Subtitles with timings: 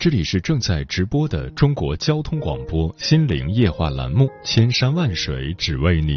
[0.00, 6.16] 这里是正在直播的中国交通广播心灵夜话栏目《千山万水只为你》。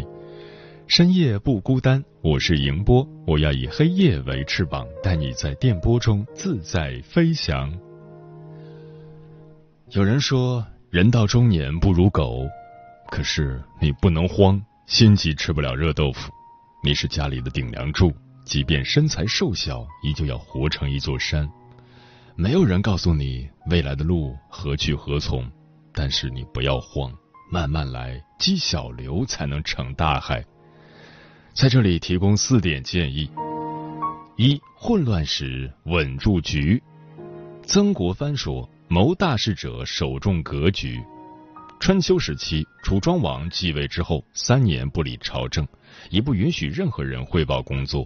[0.86, 7.78] 深夜不孤单，我是迎波，我要以黑夜为翅膀，带你在电波中自在飞翔。
[9.90, 12.48] 有人说，人到中年不如狗，
[13.10, 16.32] 可是你不能慌，心急吃不了热豆腐。
[16.82, 18.10] 你是家里的顶梁柱，
[18.46, 21.46] 即便身材瘦小，依旧要活成一座山。
[22.36, 25.48] 没有人告诉你未来的路何去何从，
[25.92, 27.12] 但是你不要慌，
[27.48, 30.44] 慢慢来，积小流才能成大海。
[31.52, 33.30] 在这里提供四点建议：
[34.36, 36.82] 一、混乱时稳住局。
[37.62, 41.00] 曾国藩说：“谋大事者，首重格局。”
[41.78, 45.64] 春秋时期，楚庄王继位之后，三年不理朝政，
[46.10, 48.04] 也不允许任何人汇报工作。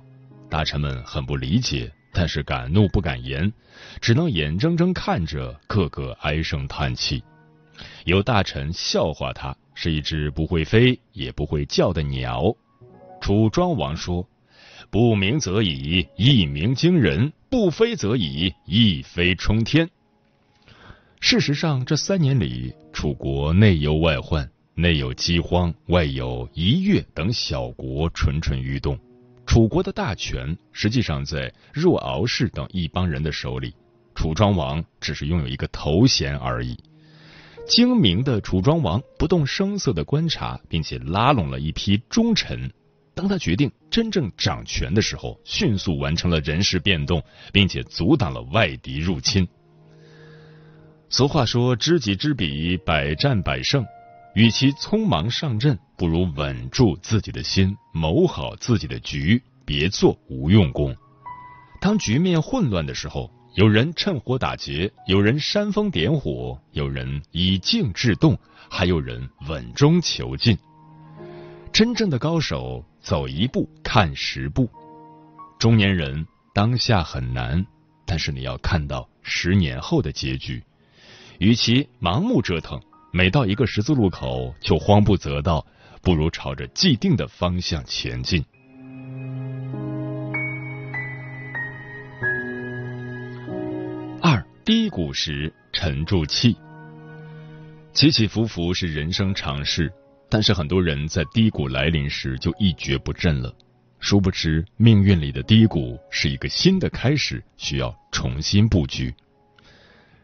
[0.51, 3.53] 大臣们很不理解，但是敢怒不敢言，
[4.01, 7.23] 只能眼睁睁看着，个个唉声叹气。
[8.05, 12.55] 有大臣笑话他是一只不会飞也不会叫的鸟。
[13.21, 14.29] 楚庄王说
[14.91, 19.89] ：“不鸣则已，一鸣惊人；不飞则已，一飞冲天。”
[21.21, 28.99] 事实上，这三年里，楚国内忧外患，内有饥荒，外有夷越等小国蠢蠢欲动。
[29.49, 33.75] 楚国的大权实际上在若敖氏等一帮人的手里，
[34.15, 36.77] 楚庄王只是拥有一个头衔而已。
[37.67, 42.71] 精明的楚庄王不动声色的观察，并且拉拢了一批忠臣。
[43.15, 49.49] 当他决定真正掌权的时候，迅速完成了人事变动，并且阻挡了外敌入侵。
[51.09, 53.87] 俗话说：“知己知彼，百战百胜。”
[54.37, 60.97] 与其匆忙上阵，不如稳住自己的心，谋好自己的局，别做无用功。
[61.81, 68.39] 当局面混乱的时候，有人趁火打劫，有人煽风点火，有人以静制动，
[68.71, 70.57] 还有人稳中求进。
[71.73, 72.83] 真正的高手。
[73.01, 74.69] 走一步看十步，
[75.59, 77.65] 中年人当下很难，
[78.05, 80.63] 但是你要看到十年后的结局。
[81.39, 82.79] 与其盲目折腾，
[83.11, 85.65] 每到一个十字路口就慌不择道，
[86.09, 88.43] 不如朝着既定的方向前进。
[94.23, 96.57] 二低谷时沉住气，
[97.93, 99.93] 起起伏伏是人生常事。
[100.31, 103.55] 但是很多人在低谷来临时就一蹶不振了，
[104.01, 109.15] 殊不知命运里的低谷是一个新的开始，需要重新布局。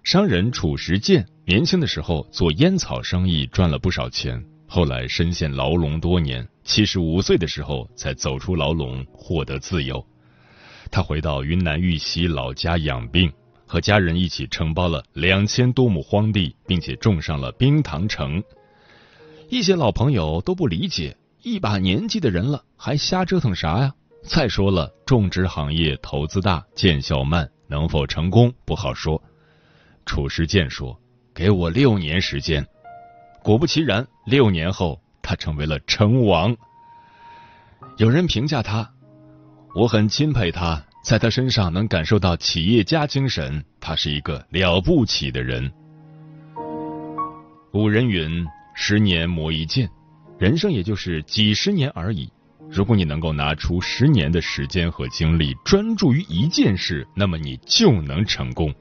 [0.02, 4.42] 商人褚时健年轻的时候做烟草生意赚了不少钱，
[4.74, 10.04] 后来深陷牢笼多年，七十五岁的时候才走出牢笼，获得自由。
[10.90, 13.32] 他回到云南玉溪老家养病，
[13.66, 18.42] 和家人一起承包了两千多亩荒地，并且种上了冰糖橙。
[19.48, 23.94] 一些老朋友都不理解，一把年纪的人了，还瞎折腾啥呀？
[24.24, 29.22] 再说了，种植行业投资大，见效慢，能否成功不好说。
[30.04, 31.00] 褚时健说
[31.32, 32.66] ：“给我六年时间。”
[33.44, 36.56] 果不其然，六年后他成为了成王。
[37.98, 38.90] 有人评价他
[39.76, 45.70] ：“我很钦佩他，在他身上能感受到企业家精神，他是一个了不起的人。”
[47.70, 48.44] 古人云。
[48.76, 49.88] 十年磨一剑，
[50.36, 52.28] 人生也就是几十年而已。
[52.68, 58.74] 如果你能够拿出十年的时间和精力专注于一件事，那么你就能成功。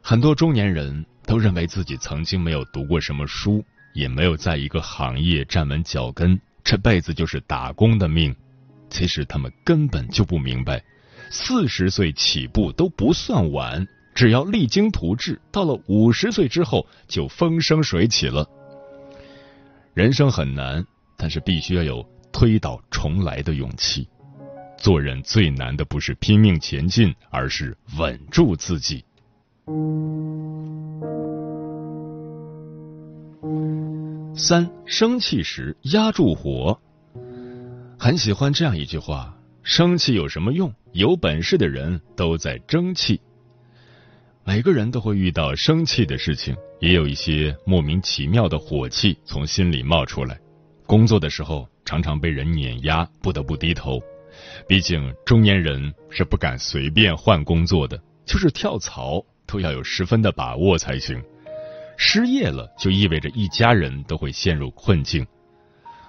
[0.00, 3.64] 很多中年人都认为自己曾经没有读过什么书，
[3.94, 8.36] 也没有在一个行业站稳脚跟，这辈子就是打工的命。
[8.90, 10.84] 其实他们根本就不明白，
[11.30, 18.46] 四十岁起步都不算晚，只要励精图治，到了五十岁之后就风生水起了。
[19.94, 20.84] 人生很难，
[21.16, 24.06] 但是必须要有推倒重来的勇气。
[24.76, 29.02] 做人最难的不是拼命前进，而是稳住自己。
[34.36, 36.78] 三，生气时压住火。
[37.98, 40.72] 很喜欢这样一句话：生气有什么用？
[40.92, 43.20] 有本事的人都在争气。
[44.44, 50.38] 每个人都会遇到生气的事情，也有一些莫名其妙的火气从心里冒出来。
[50.86, 54.00] 工作的时候常常被人碾压，不得不低头。
[54.68, 61.22] 毕竟中年人是不敢随便换工作的，就是跳槽都要有十分的把握才行。
[62.04, 65.24] 失业了就意味着一家人都会陷入困境。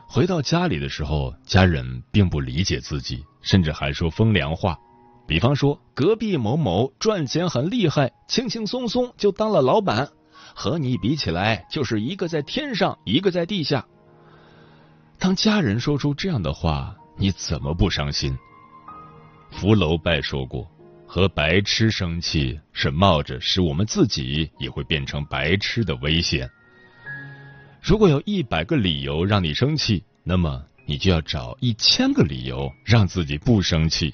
[0.07, 4.75] 回到家里的时候，家人并不理解自己，甚至还说风凉话。
[5.27, 10.09] 比方说，隔壁某某赚钱很厉害，轻轻松松就当了老板，
[10.55, 13.85] 和你比起来，就是一个在天上，一个在地下。
[15.19, 18.35] 当家人说出这样的话，你怎么不伤心？
[19.51, 20.67] 福楼拜说过，
[21.13, 26.49] 和白痴生气是冒着使我们自己也会变成白痴的危险。
[27.83, 34.11] 如果有一百个理由让你生气，那么你就要找一千个理由让自己不生气。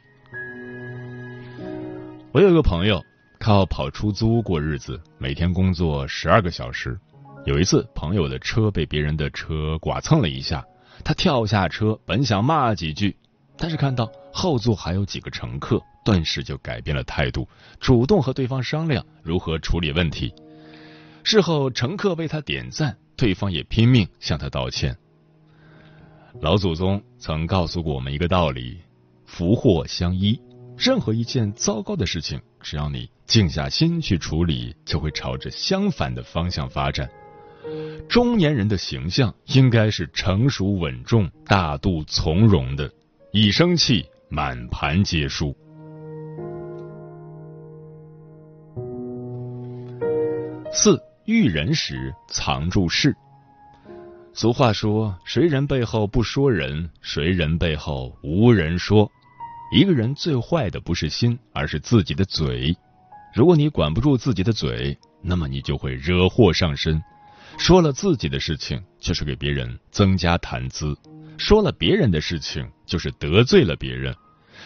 [2.33, 3.01] 我有个朋友
[3.39, 6.99] 靠跑出租过日子，每天工作十二个小时。
[7.45, 10.65] 有一次，朋友的车被别人的车剐蹭了一下，
[11.05, 13.15] 他跳下车，本想骂几句，
[13.59, 17.47] 但是看到后座还有几个乘客，顿时就改变了态度，
[17.79, 20.33] 主动和对方商量如何处理问题。
[21.23, 24.97] 事后，乘客为他点赞，对方也拼命向他道歉。
[26.39, 28.79] 老祖宗曾告诉过我们一个道理：
[29.25, 30.39] 福祸相依。
[30.77, 37.09] 任何一件糟糕的事情，只要你静下心去处理，就会朝着相反的方向发展。
[38.07, 42.89] 中年人的形象应该是成熟稳重、大度从容的，
[43.31, 45.55] 一生气满盘皆输。
[50.71, 53.15] 四遇人时藏住事。
[54.33, 59.07] 俗话说：“谁人背后不说人，谁人背后无人说。”
[59.71, 62.75] 一个人最坏的不是心，而是自己的嘴。
[63.35, 66.99] 如果你管不住自己的嘴，那么你就会惹祸上身。
[67.59, 70.95] 说了自己的事情，就是给别人增加谈资；
[71.37, 74.13] 说了别人的事情，就是得罪了别人；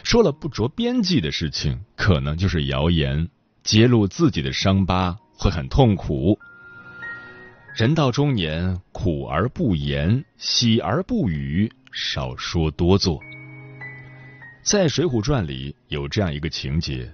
[0.04, 3.30] 说了不着边际的事情，可能就是谣言。
[3.64, 6.38] 揭露自己的伤疤会很痛苦。
[7.78, 13.20] 人到中年，苦而不言，喜而不语，少说多做。
[14.64, 17.10] 在《水浒传》里有这样一个情节：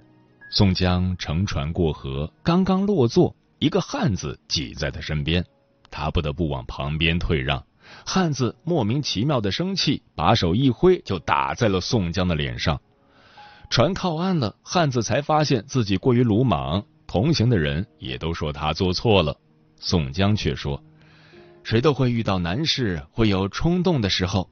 [0.50, 5.44] 宋江乘船过河，刚刚落座，一个汉子挤在他身边，
[5.88, 7.64] 他不得不往旁边退让。
[8.04, 12.80] 汉子莫名其妙的生气，把手一挥，就打在了宋江的脸上。
[13.68, 19.36] 船靠岸了，汉子才发现自己过于鲁莽，同行的人也都说他做错了。
[19.78, 20.82] 宋江却说
[21.62, 24.50] ：“谁都会遇到难事，会有冲动的时候。”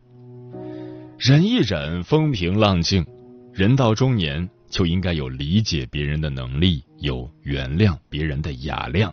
[1.19, 3.05] 忍一忍，风平浪静。
[3.52, 9.12] 人到中年，就应该有理解别人的能力，有原谅别人的雅量。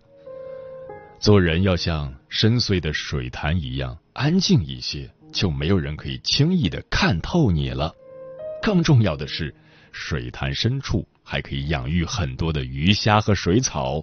[1.20, 7.94] 做人要像深邃的水潭一样安静一些，就没有人可以轻易的看透你了。
[8.62, 9.54] 更重要的是，
[9.92, 14.02] 水潭深处还可以养育很多的鱼虾和水草，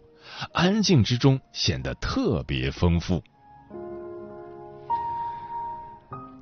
[0.52, 3.23] 安静之中显得特别丰富。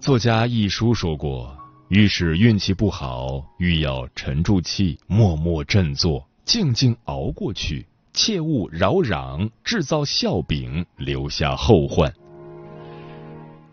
[0.01, 1.57] 作家一书说过
[1.91, 12.13] ：“遇事运气不好，欲要沉住气，默默振作，静静熬过去，切勿扰攘，制造笑柄，留下后患。”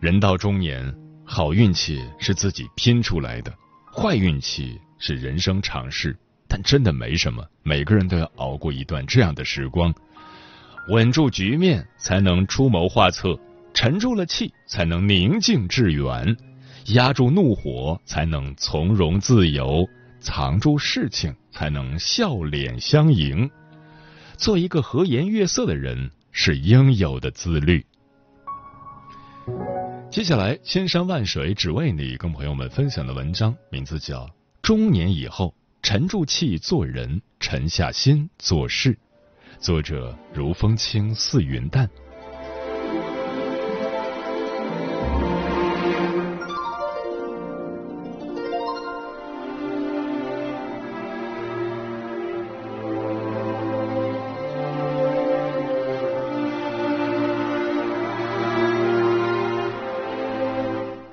[0.00, 3.52] 人到中年，好运气是自己拼出来的，
[3.92, 7.44] 坏运气是人生常事，但真的没什么。
[7.64, 9.92] 每个人都要熬过一段这样的时光，
[10.90, 13.38] 稳住局面，才能出谋划策。
[13.74, 16.36] 沉住了气，才能宁静致远；
[16.94, 19.84] 压住怒火，才能从容自由；
[20.20, 23.50] 藏住事情，才能笑脸相迎。
[24.36, 27.84] 做一个和颜悦色的人，是应有的自律。
[30.18, 34.26] 接下来，千山万水只为你，跟朋友们分享的文章名字叫
[34.60, 38.94] 《中年以后沉住气做人，沉下心做事》，
[39.60, 41.88] 作者如风轻似云淡。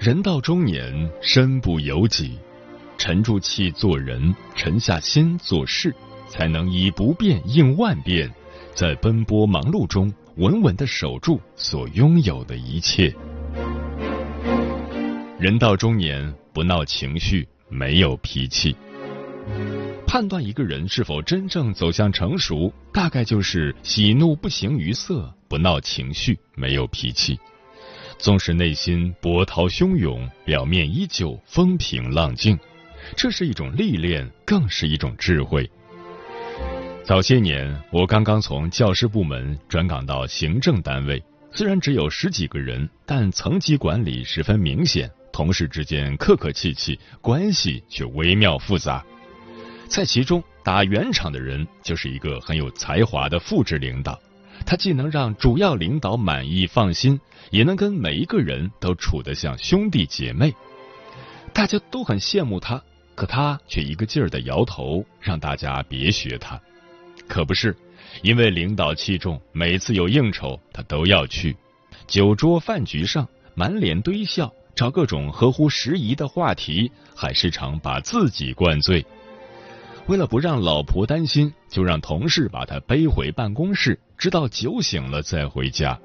[0.06, 2.38] 人到中年，身不由己，
[2.96, 5.92] 沉住气做人，沉下心做事，
[6.28, 8.32] 才能以不变应万变，
[8.76, 13.12] 在奔波忙碌中稳稳的守住所拥有的一切。
[15.40, 18.76] 人到中年，不闹情绪，没有脾气。
[20.06, 27.40] 判断一个人是否真正走向成熟，大概就是喜怒不形于色，不闹情绪，没有脾气。
[28.18, 32.58] 纵使内心波涛汹涌，表面依旧风平浪静，
[33.16, 35.70] 这是一种历练，更是一种智慧。
[37.04, 49.06] 早些年，我刚刚从教师部门转岗到行政单位，虽然只有十几个人，但层级管理十分明显，同事之间客客气气，关系却微妙复杂。
[49.88, 54.20] 在其中，打圆场的人就是一个很有才华的副职领导。
[54.66, 57.20] 他既能让主要领导满意放心，
[57.52, 60.54] 也能跟每一个人都处得像兄弟姐妹。
[61.54, 62.82] 大家都很羡慕他，
[63.14, 66.60] 可他却一个劲儿的摇头，让大家别学他。
[67.28, 67.76] 可不是，
[68.24, 71.56] 因为领导器重，每次有应酬他都要去。
[72.08, 79.06] 酒桌饭局上，满脸堆笑，找各种合乎时宜的话题，还时常把自己灌醉。
[80.08, 86.00] 为了不让老婆担心，就让同事把他背回办公室，直到酒醒了再回家。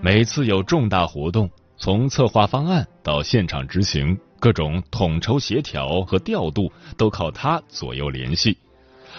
[0.00, 8.56] 每次有重大活动，从策划方案到现场执行，各种统筹协调和调度都靠他左右联系，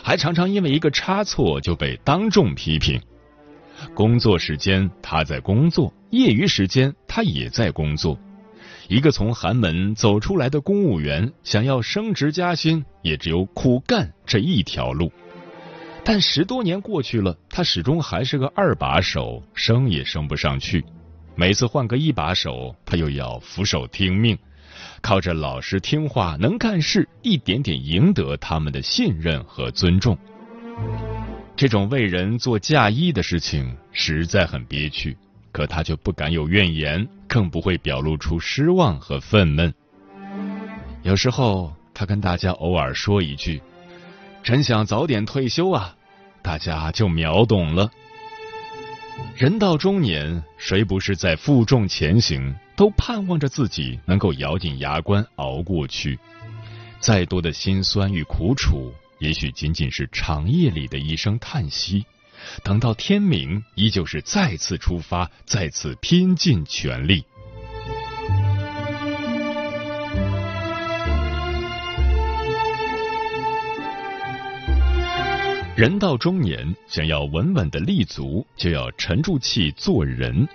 [0.02, 3.02] 还常常因为一个差错就被当众批评。
[3.94, 8.18] 工作时间他在工作，业余时间他也在工作。
[8.88, 15.12] 一个从寒门走出来的公务员，想要升职加薪，也只有苦干这一条路。
[16.06, 20.84] 但十多年过去了，他始终还是个二把手，升也升不上去。
[21.36, 24.38] 每次换个一把手，他又要俯首听命，
[25.02, 30.18] 靠着老实听话、能干事，一点点赢得他们的信任和尊重。
[31.56, 35.16] 这种为人做嫁衣的事情，实在很憋屈。
[35.52, 39.72] 可他就不敢有怨言，更不会表露出失望和愤懑。
[41.04, 43.62] 有时候，他跟大家偶尔说一句
[44.44, 45.96] ：“真想早点退休啊！”
[46.44, 47.90] 大家就秒懂了。
[49.36, 52.54] 人到中年，谁不是在负重前行？
[52.76, 56.20] 都盼望着自己能够咬紧牙关熬过去。
[57.00, 62.06] 再多的辛酸与苦楚，也许仅仅是长夜里的一声叹息。
[62.64, 67.24] 等到天明，依旧是再次出发，再次拼尽全力。
[75.76, 80.48] 人到中年，想要稳稳的立足，就要沉住气做人。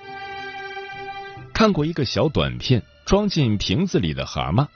[1.53, 4.69] 看过一个小短片，装进瓶子里的蛤蟆，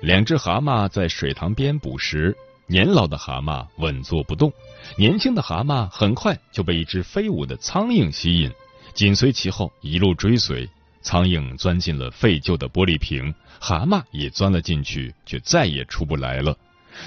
[0.00, 2.36] 两只蛤蟆在水塘边捕食。
[2.66, 4.52] 年老的蛤蟆稳坐不动，
[4.98, 8.50] 年轻的蛤蟆很快就被一只飞舞的苍蝇吸引，
[8.94, 10.68] 紧随其后一路追随。
[11.02, 16.56] 苍蝇钻进了废旧的玻璃瓶，蛤蟆也钻了进去，却再也出不来了。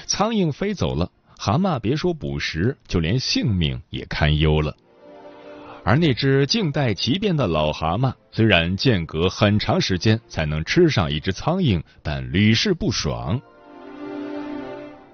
[0.06, 4.76] 苍蝇飞走了，蛤蟆别说捕食，就连性命也堪忧了。
[5.84, 13.40] 而那只静待其变的老蛤蟆，虽然间隔很长时间才能吃上一只苍蝇，但屡试不爽。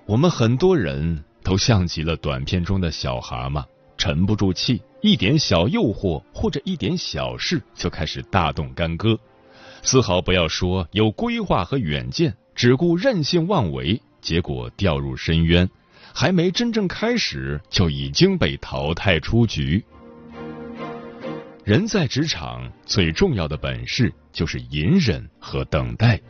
[0.07, 3.63] 我们很多人都像极了短片中的小蛤蟆，
[3.99, 9.19] 沉不住气，一点小诱惑或者一点小事就开始大动干戈，
[9.83, 15.69] 丝毫不要说有规划和远见，只顾任性妄为，结果掉入深渊，
[16.17, 19.85] 还没真正开始就已经被淘汰出局。
[21.65, 26.21] 人在职场最重要的本事就是隐忍和等待。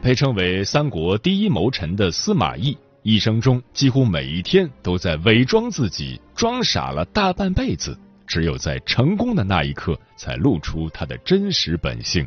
[0.00, 7.98] 被称为三国第一谋臣的司马懿，一生中几乎每一天都在伪装自己，装傻了大半辈子，
[8.28, 12.24] 只有在成功的那一刻才露出他的真实本性。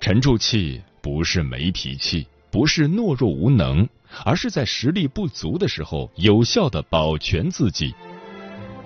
[0.00, 3.88] 沉住气不是没脾气，不是懦弱无能，
[4.24, 7.92] 而是在实力不足的时候有效的保全自己。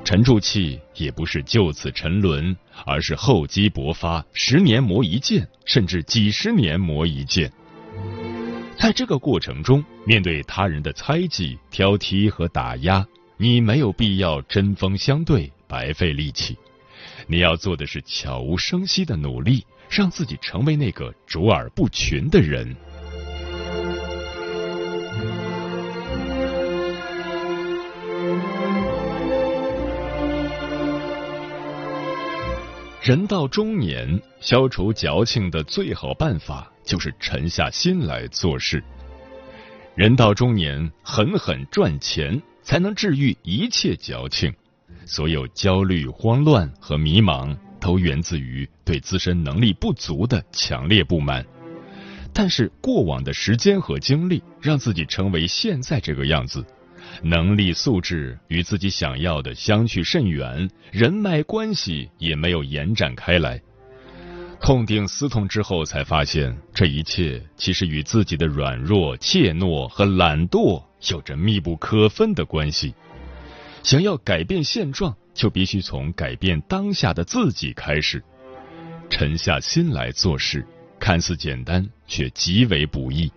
[0.02, 2.56] 沉住气也不是就此沉沦，
[2.87, 7.52] 而是厚积薄发，十年磨一剑，甚至几十年磨一剑。
[8.78, 13.06] 在这个过程中，面对他人的猜忌、挑剔和打压，
[13.37, 16.56] 你没有必要针锋相对、白费力气。
[17.26, 22.75] 你要做的是悄无声息的努力，让自己成为那个卓尔不群的人。
[33.08, 38.84] 人到中年，消除矫情的最好办法就是沉下心来做事。
[39.94, 44.52] 人到中年，狠狠赚钱才能治愈一切矫情。
[45.06, 51.42] 所有焦虑、慌乱和迷茫，都源自于对自身能力不足的强烈不满。
[52.34, 56.62] 但是过往的时间和经历，让自己成为现在这个样子。
[57.22, 63.60] 能力素质与自己想要的相去甚远，人脉关系也没有延展开来。
[64.60, 72.92] 痛定思痛之后，才发现这一切其实与自己的软弱、怯懦和懒惰有着密不可分的关系。
[73.84, 78.22] 想要改变现状，就必须从改变当下的自己开始。
[79.08, 80.66] 沉下心来做事，
[80.98, 83.32] 看似简单，却极为不易。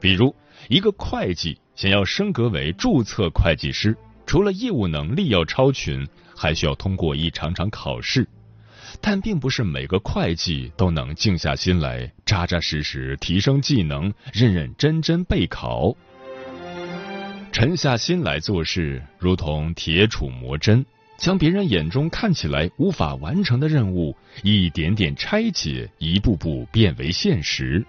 [0.00, 0.34] 比如，
[0.68, 1.58] 一个会计。
[1.82, 8.24] 想要升格为注册会计师，除了业务能力要超群，还需要通过一场场考试。
[9.00, 15.96] 但并不是每个会计都能静下心来，扎扎实实提升技能，认认真真备考。
[17.50, 20.86] 沉下心来做事，如同铁杵磨针，
[21.18, 27.84] 将别人眼中看起来无法完成的任务，一点点拆解，一步步变为现实。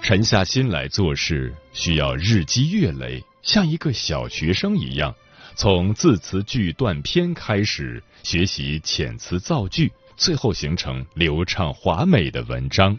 [0.00, 5.14] 沉下心来做事，需要日积月累，像一个小学生一样，
[5.54, 12.98] 从字词句段篇开始学习遣词造句，最后形成流畅华美的文章。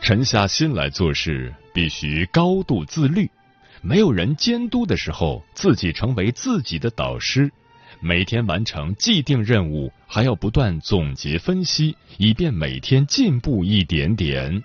[0.00, 3.30] 沉下心来做事，必须高度自律。
[3.82, 7.50] 没有人监督的时候，自己成为自己的导师，
[8.00, 14.62] 每天完成既定任务，还要不断总结分析，以便每天进步一点点。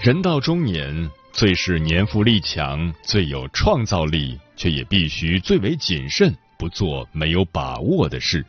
[0.00, 8.46] 人到中年，最是年富力强，最有创造力，却也必须最为谨慎，不做没有把握的事。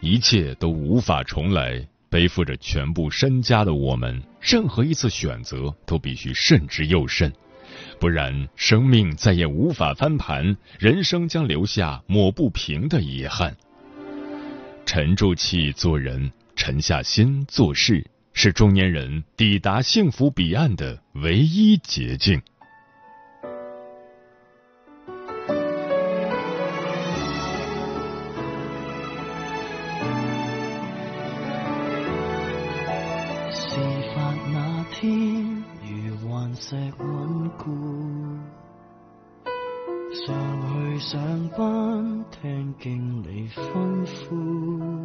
[0.00, 7.32] 一切都无法重来，背负着全部身家的我们，任何一次选择都必须慎之又慎，
[7.98, 13.56] 不然生命再也无法翻盘，人生将留下抹不平的遗憾。
[14.86, 18.06] 沉住气做人，沉下心做事。
[18.34, 22.42] 是中年人抵达幸福彼岸的唯一捷径。
[33.50, 33.76] 事
[34.14, 37.70] 发那天如顽石稳固，
[40.26, 45.01] 上去上班听经理吩咐。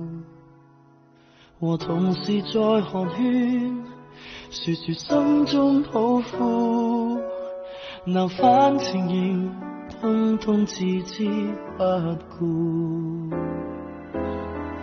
[1.59, 3.73] 和同事在寒暄，
[4.51, 7.19] 说说心中抱负，
[8.05, 9.51] 闹翻情形，
[9.99, 11.25] 通通置之
[11.75, 11.83] 不
[12.37, 13.31] 顾。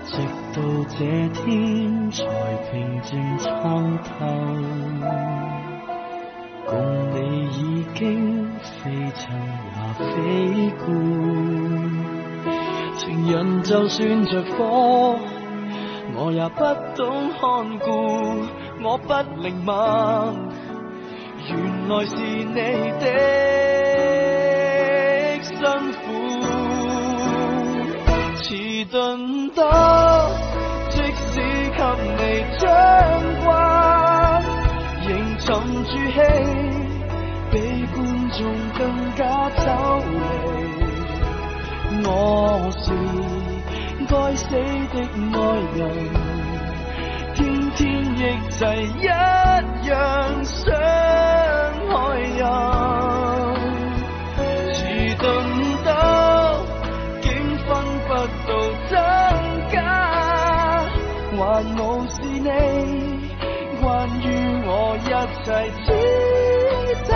[0.05, 0.19] 直
[0.53, 0.61] 到
[0.99, 0.99] 这
[1.33, 2.25] 天才
[2.73, 4.27] 平静参透，
[6.67, 6.77] 共
[7.13, 7.17] 你
[7.51, 9.33] 已经非亲
[9.71, 10.03] 也非
[10.85, 10.91] 故，
[12.97, 15.17] 情人就算着火。
[16.17, 17.91] 我也不懂看顾，
[18.83, 19.67] 我不灵敏，
[21.49, 22.55] 原来是你
[23.01, 23.03] 的
[25.43, 25.53] 辛
[26.01, 26.05] 苦，
[28.37, 28.45] 迟
[28.93, 29.61] 钝得
[30.89, 31.83] 即使给
[32.17, 32.23] 你
[32.59, 32.63] 掌
[33.43, 33.45] 摑，
[35.09, 35.45] 仍沉
[35.85, 36.17] 住气，
[37.51, 37.55] 比
[37.93, 37.95] 观
[38.31, 38.39] 众
[38.79, 38.81] 更
[39.17, 39.63] 加抽
[39.99, 40.15] 离。
[42.07, 42.09] 我
[42.79, 43.34] 是。
[44.37, 44.57] 死的
[45.33, 45.37] 爱
[45.77, 45.81] 人，
[47.35, 47.37] 天
[47.77, 47.81] 天
[48.17, 48.21] 亦
[48.51, 48.59] 齐
[49.01, 49.03] 一
[49.89, 49.93] 样
[50.45, 50.63] 伤
[51.89, 52.43] 害人。
[54.73, 54.79] 迟
[55.17, 55.23] 钝
[55.85, 55.89] 得
[57.21, 57.25] 竟
[57.59, 57.69] 分
[58.07, 58.11] 不
[58.47, 58.51] 到
[58.89, 58.93] 真
[59.71, 59.77] 假，
[61.33, 61.39] 还
[61.77, 62.49] 无视你
[63.81, 63.87] 关
[64.21, 64.23] 于
[64.67, 64.69] 我
[65.01, 65.07] 一
[65.45, 65.47] 切
[65.85, 65.89] 指
[67.05, 67.11] 责，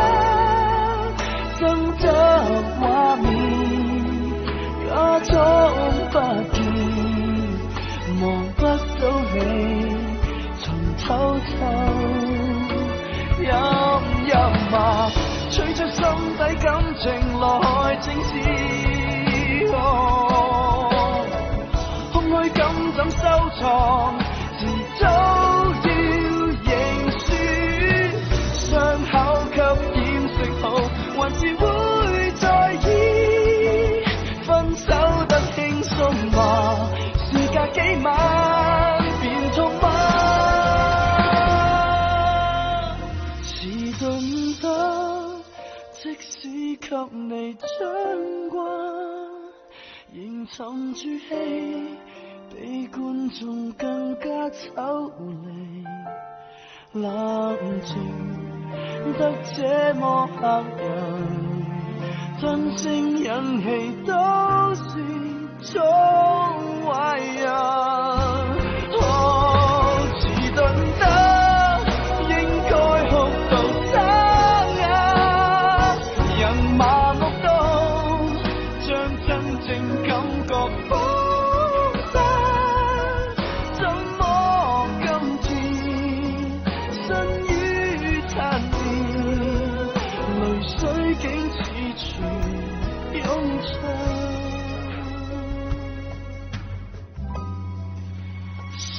[23.58, 24.14] 怎收藏？
[24.58, 24.66] 迟
[25.00, 25.88] 早要
[26.62, 26.70] 认
[27.18, 27.26] 输，
[28.54, 28.70] 伤
[29.06, 29.12] 口
[29.50, 29.56] 给
[30.00, 30.64] 掩饰好，
[31.16, 31.66] 还是会
[32.36, 32.44] 在
[32.74, 32.86] 意？
[34.44, 34.86] 分手
[35.26, 35.96] 得轻松
[36.30, 36.88] 吗？
[37.32, 38.06] 隔几晚
[39.20, 39.86] 便痛吗？
[43.42, 43.48] 迟
[43.98, 44.04] 钝
[44.60, 44.64] 得
[45.92, 46.30] 即使
[46.76, 47.60] 给你掌
[48.50, 48.56] 挂，
[50.12, 51.28] 仍沉住气，
[52.50, 55.10] 比观众更加丑
[55.44, 55.84] 离。
[56.92, 57.96] 冷静
[59.18, 60.86] 得这么吓人，
[62.40, 63.66] 真声引起
[64.06, 64.12] 都
[64.74, 64.82] 是
[65.72, 65.82] 种
[66.86, 67.87] 坏人。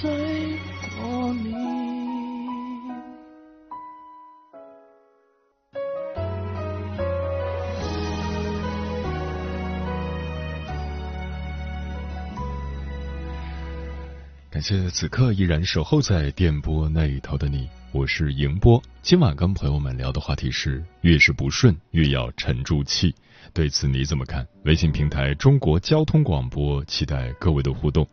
[0.02, 0.10] 醉
[1.02, 1.52] 过你
[14.50, 18.82] 感谢此刻依然守候在电波那一头的你，我是迎波。
[19.02, 23.14] 今晚跟朋友们聊的话题是：越是不顺，越要沉住气。
[23.54, 24.48] 对此你怎么看？
[24.64, 28.08] 微信平台中国交通广播，期待各位的互动。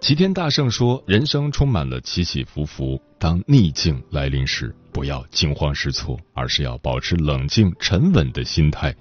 [0.00, 8.96] 齐天大圣说：“人生充满了起起伏伏，当逆境来临时，不要惊慌失措，而是要保持冷静沉稳的心态。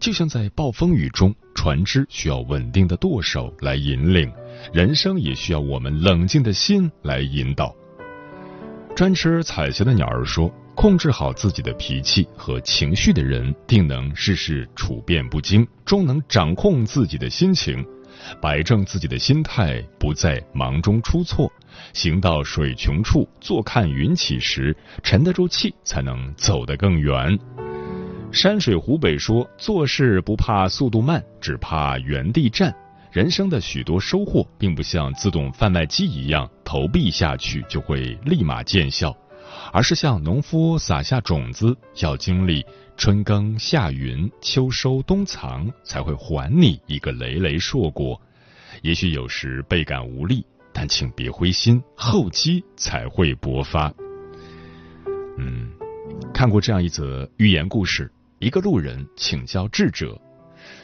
[0.00, 4.30] 就像在暴风雨中，船只需要稳定的舵手来引领。”
[4.74, 7.72] 人生也需要我们冷静的心来引导。
[8.96, 17.86] 专吃彩霞的鸟儿说：“控制好自己的脾气和情绪的人，定能事事处变不惊，终能掌控自己的心情，
[18.40, 21.50] 摆正自己的心态，不在忙中出错。
[21.92, 27.38] 行到水穷处，坐看云起时，沉得住气，才能走得更远。”
[28.32, 32.74] 山水湖北说：“做事不怕速度慢，只怕原地站。”
[33.10, 39.12] 人生的许多收获，并不像自动贩卖机一样投币下去就会立马见效，
[39.72, 42.64] 而是像农夫撒下种子，要经历
[43.00, 48.20] 春耕夏耘、秋收冬藏，才会还你一个累累硕果。
[48.82, 53.90] 也许有时倍感无力，但请别灰心，厚积才会薄发。
[55.38, 55.72] 嗯，
[56.34, 60.20] 看过这样一则寓言故事：一个路人请教智者。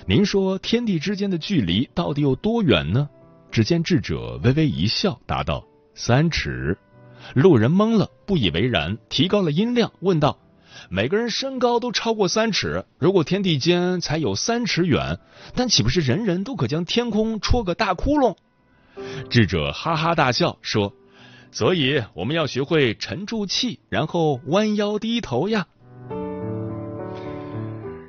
[0.07, 3.11] 您说天地之间的距离到底有多远呢？
[3.51, 5.63] 只见智者微微一笑，答道
[5.95, 6.79] ：“三尺。”
[7.37, 10.39] 路人懵了，不以为然，提高了音量，问道
[10.89, 15.19] ：“每个人身高都超过三尺，如果天地间才有三尺远，
[15.55, 18.37] 但岂不是人人都可将天空戳个大窟窿？”
[19.29, 20.95] 智者哈哈大笑说
[21.53, 25.67] ：“所以我们要学会沉住气，然后弯腰低头呀。”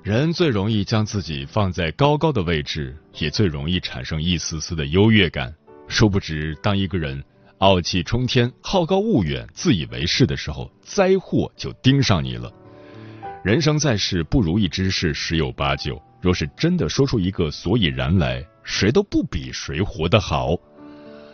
[0.03, 5.53] 人最容易将自己放在高高的位置，也最容易产生一丝丝的优越感。
[5.89, 7.21] 殊不知，当一个人
[7.59, 12.51] 傲气冲天、好高骛远、自以为是的时候，灾祸就盯上你了。
[13.43, 15.99] 人生在世，不如意之事十有八九。
[16.21, 20.55] 若是真的说出一个所以然来，谁都不比谁活得好。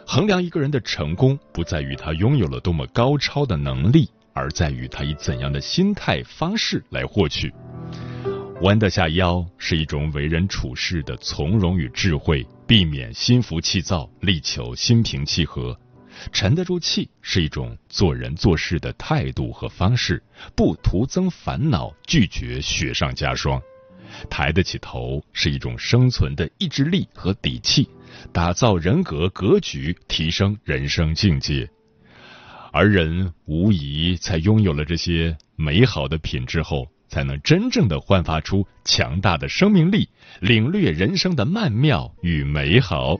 [0.06, 7.54] 衡量一个人的成功，不在于他拥有了多么高超的能力，而在于他以怎样的心态方式来获取。
[8.62, 15.74] 弯得下腰是一种为人处事的从容与智慧，避免心浮气躁，力求心平气和；
[16.32, 20.22] 沉得住气是一种做人做事的态度和方式，
[20.56, 23.60] 不徒增烦恼，拒绝雪上加霜；
[24.30, 27.88] 抬得起头是一种生存的意志力和底气，
[28.32, 31.70] 打造人格格局，提升人生境界。
[32.72, 36.88] 而人无疑在拥有了这些美好的品质后。
[37.10, 40.10] 才能真正的焕发出强大的生命力，
[40.40, 43.20] 领略人生的曼妙与美好。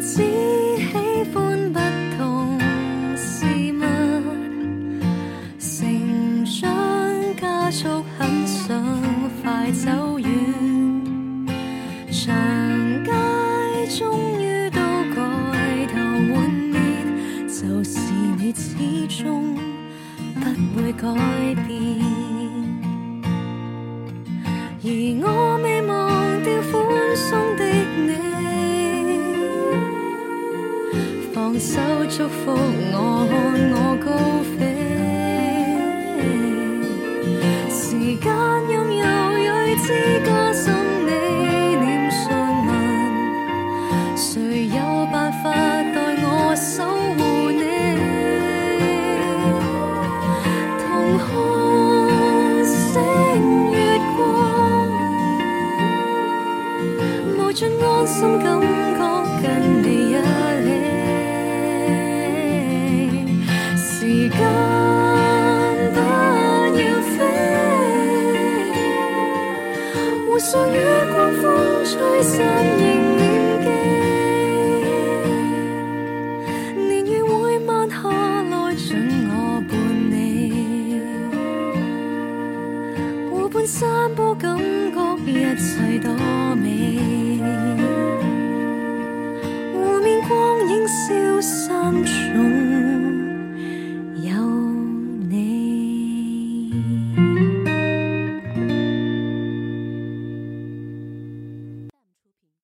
[0.00, 0.59] 孩子